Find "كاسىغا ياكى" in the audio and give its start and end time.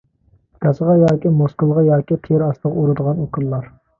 0.65-1.33